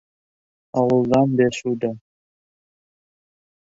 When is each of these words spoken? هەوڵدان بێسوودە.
هەوڵدان 0.75 1.29
بێسوودە. 1.37 1.91